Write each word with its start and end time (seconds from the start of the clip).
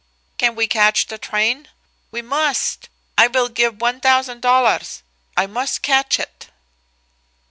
"Can 0.39 0.55
we 0.55 0.65
catch 0.65 1.05
the 1.05 1.19
train? 1.19 1.67
We 2.09 2.23
must! 2.23 2.89
I 3.19 3.27
will 3.27 3.47
give 3.49 3.81
one 3.81 3.99
thousand 3.99 4.41
dollars. 4.41 5.03
I 5.37 5.45
must 5.45 5.83
catch 5.83 6.19
it." 6.19 6.49